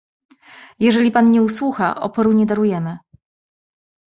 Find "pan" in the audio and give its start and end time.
1.11-1.25